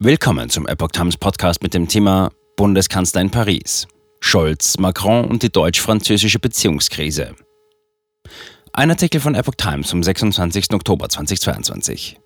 [0.00, 3.88] Willkommen zum Epoch Times Podcast mit dem Thema Bundeskanzler in Paris.
[4.20, 7.34] Scholz, Macron und die deutsch-französische Beziehungskrise.
[8.72, 10.72] Ein Artikel von Epoch Times vom 26.
[10.72, 12.20] Oktober 2022.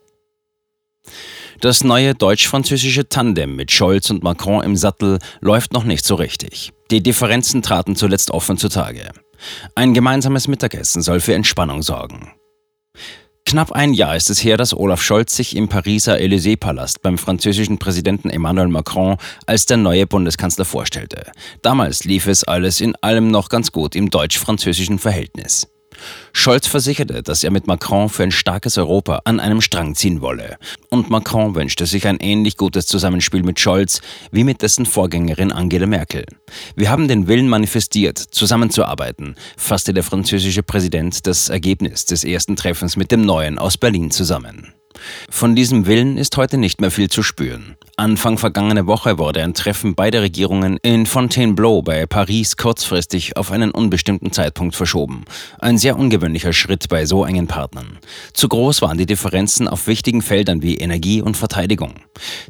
[1.63, 6.75] Das neue deutsch-französische Tandem mit Scholz und Macron im Sattel läuft noch nicht so richtig.
[6.91, 9.13] Die Differenzen traten zuletzt offen zutage.
[9.75, 12.33] Ein gemeinsames Mittagessen soll für Entspannung sorgen.
[13.53, 17.77] Knapp ein Jahr ist es her, dass Olaf Scholz sich im Pariser Élysée-Palast beim französischen
[17.77, 21.31] Präsidenten Emmanuel Macron als der neue Bundeskanzler vorstellte.
[21.61, 25.69] Damals lief es alles in allem noch ganz gut im deutsch-französischen Verhältnis.
[26.33, 30.57] Scholz versicherte, dass er mit Macron für ein starkes Europa an einem Strang ziehen wolle.
[30.91, 35.87] Und Macron wünschte sich ein ähnlich gutes Zusammenspiel mit Scholz wie mit dessen Vorgängerin Angela
[35.87, 36.27] Merkel.
[36.77, 42.97] Wir haben den Willen manifestiert, zusammenzuarbeiten, fasste der französische Präsident das Ergebnis des ersten Treffens
[42.97, 44.73] mit dem Neuen aus Berlin zusammen.
[45.31, 47.77] Von diesem Willen ist heute nicht mehr viel zu spüren.
[47.97, 53.71] Anfang vergangene Woche wurde ein Treffen beider Regierungen in Fontainebleau bei Paris kurzfristig auf einen
[53.71, 55.25] unbestimmten Zeitpunkt verschoben.
[55.59, 57.99] Ein sehr ungewöhnlicher Schritt bei so engen Partnern.
[58.33, 61.95] Zu groß waren die Differenzen auf wichtigen Feldern wie Energie und Verteidigung.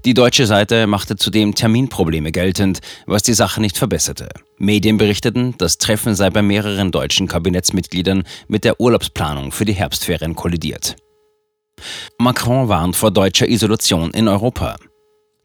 [0.04, 4.28] Die deutsche Seite machte zudem Terminprobleme geltend, was die Sache nicht verbesserte.
[4.58, 10.36] Medien berichteten, das Treffen sei bei mehreren deutschen Kabinettsmitgliedern mit der Urlaubsplanung für die Herbstferien
[10.36, 10.96] kollidiert.
[12.18, 14.76] Macron warnt vor deutscher Isolation in Europa.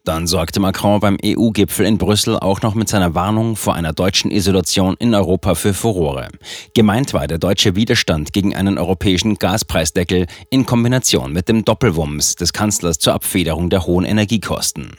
[0.07, 4.31] Dann sorgte Macron beim EU-Gipfel in Brüssel auch noch mit seiner Warnung vor einer deutschen
[4.31, 6.29] Isolation in Europa für Furore.
[6.73, 12.53] Gemeint war der deutsche Widerstand gegen einen europäischen Gaspreisdeckel in Kombination mit dem Doppelwumms des
[12.53, 14.93] Kanzlers zur Abfederung der hohen Energiekosten.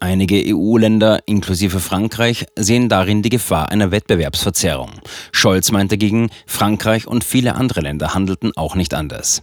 [0.00, 4.90] Einige EU-Länder, inklusive Frankreich, sehen darin die Gefahr einer Wettbewerbsverzerrung.
[5.32, 9.40] Scholz meint dagegen, Frankreich und viele andere Länder handelten auch nicht anders.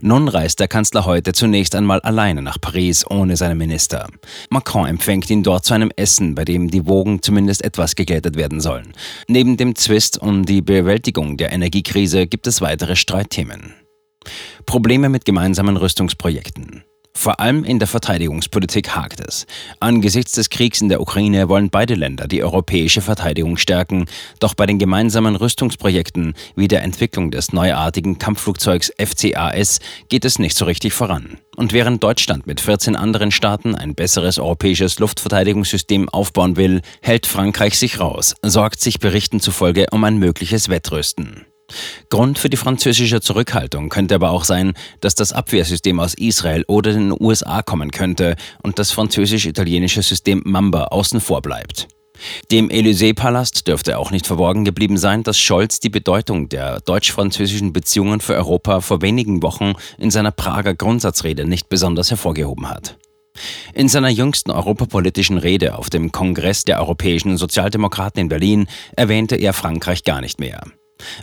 [0.00, 4.08] Nun reist der Kanzler heute zunächst einmal alleine nach Paris ohne seinen Minister.
[4.50, 8.60] Macron empfängt ihn dort zu einem Essen, bei dem die Wogen zumindest etwas geglättet werden
[8.60, 8.92] sollen.
[9.28, 13.74] Neben dem Zwist um die Bewältigung der Energiekrise gibt es weitere Streitthemen.
[14.66, 16.82] Probleme mit gemeinsamen Rüstungsprojekten.
[17.16, 19.46] Vor allem in der Verteidigungspolitik hakt es.
[19.80, 24.04] Angesichts des Kriegs in der Ukraine wollen beide Länder die europäische Verteidigung stärken,
[24.38, 30.58] doch bei den gemeinsamen Rüstungsprojekten wie der Entwicklung des neuartigen Kampfflugzeugs FCAS geht es nicht
[30.58, 31.38] so richtig voran.
[31.56, 37.78] Und während Deutschland mit 14 anderen Staaten ein besseres europäisches Luftverteidigungssystem aufbauen will, hält Frankreich
[37.78, 41.46] sich raus, sorgt sich Berichten zufolge um ein mögliches Wettrüsten.
[42.10, 46.92] Grund für die französische Zurückhaltung könnte aber auch sein, dass das Abwehrsystem aus Israel oder
[46.92, 51.88] den USA kommen könnte und das französisch-italienische System Mamba außen vor bleibt.
[52.50, 58.20] Dem Élysée-Palast dürfte auch nicht verborgen geblieben sein, dass Scholz die Bedeutung der deutsch-französischen Beziehungen
[58.20, 62.96] für Europa vor wenigen Wochen in seiner Prager Grundsatzrede nicht besonders hervorgehoben hat.
[63.74, 68.66] In seiner jüngsten europapolitischen Rede auf dem Kongress der europäischen Sozialdemokraten in Berlin
[68.96, 70.62] erwähnte er Frankreich gar nicht mehr.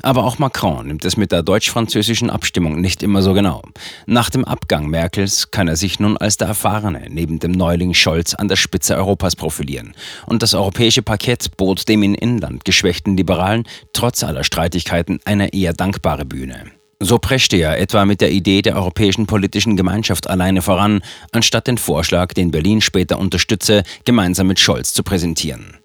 [0.01, 3.61] Aber auch Macron nimmt es mit der deutsch-französischen Abstimmung nicht immer so genau.
[4.05, 8.33] Nach dem Abgang Merkels kann er sich nun als der Erfahrene neben dem Neuling Scholz
[8.33, 9.93] an der Spitze Europas profilieren.
[10.25, 13.63] Und das europäische Parkett bot dem in Inland geschwächten Liberalen
[13.93, 16.71] trotz aller Streitigkeiten eine eher dankbare Bühne.
[16.99, 21.01] So preschte er etwa mit der Idee der europäischen politischen Gemeinschaft alleine voran,
[21.33, 25.75] anstatt den Vorschlag, den Berlin später unterstütze, gemeinsam mit Scholz zu präsentieren.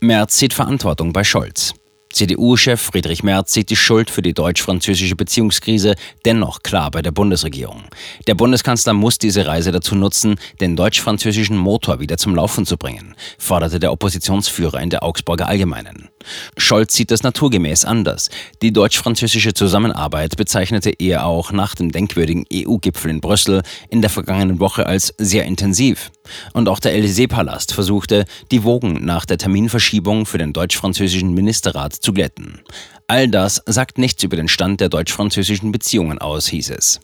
[0.00, 1.74] Merz sieht Verantwortung bei Scholz.
[2.14, 7.82] CDU-Chef Friedrich Merz sieht die Schuld für die deutsch-französische Beziehungskrise dennoch klar bei der Bundesregierung.
[8.28, 13.16] Der Bundeskanzler muss diese Reise dazu nutzen, den deutsch-französischen Motor wieder zum Laufen zu bringen,
[13.36, 16.08] forderte der Oppositionsführer in der Augsburger Allgemeinen.
[16.56, 18.30] Scholz sieht das naturgemäß anders.
[18.62, 24.60] Die deutsch-französische Zusammenarbeit bezeichnete er auch nach dem denkwürdigen EU-Gipfel in Brüssel in der vergangenen
[24.60, 26.12] Woche als sehr intensiv.
[26.52, 32.12] Und auch der Élysée-Palast versuchte, die Wogen nach der Terminverschiebung für den deutsch-französischen Ministerrat zu
[32.12, 32.62] glätten.
[33.06, 37.00] All das sagt nichts über den Stand der deutsch-französischen Beziehungen aus, hieß es.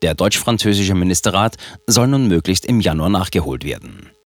[0.00, 4.10] Der deutsch-französische Ministerrat soll nun möglichst im Januar nachgeholt werden.